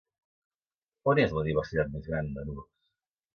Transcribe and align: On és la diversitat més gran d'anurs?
On 1.13 1.21
és 1.25 1.35
la 1.39 1.43
diversitat 1.49 1.93
més 1.97 2.09
gran 2.09 2.33
d'anurs? 2.39 2.67